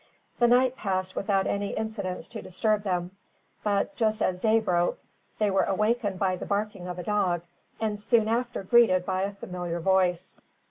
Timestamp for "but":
3.63-3.95